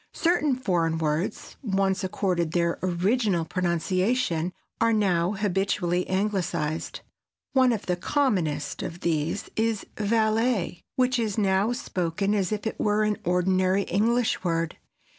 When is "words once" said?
0.97-2.03